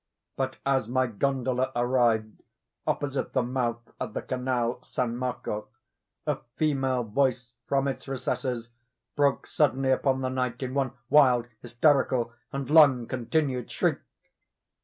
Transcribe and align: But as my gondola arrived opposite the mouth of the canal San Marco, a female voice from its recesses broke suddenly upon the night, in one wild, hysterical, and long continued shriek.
But 0.35 0.55
as 0.65 0.87
my 0.87 1.05
gondola 1.05 1.71
arrived 1.75 2.41
opposite 2.87 3.33
the 3.33 3.43
mouth 3.43 3.91
of 3.99 4.15
the 4.15 4.23
canal 4.23 4.81
San 4.81 5.15
Marco, 5.15 5.67
a 6.25 6.39
female 6.55 7.03
voice 7.03 7.53
from 7.67 7.87
its 7.87 8.07
recesses 8.07 8.71
broke 9.15 9.45
suddenly 9.45 9.91
upon 9.91 10.21
the 10.21 10.29
night, 10.29 10.63
in 10.63 10.73
one 10.73 10.93
wild, 11.11 11.45
hysterical, 11.61 12.33
and 12.51 12.67
long 12.67 13.05
continued 13.07 13.69
shriek. 13.69 13.99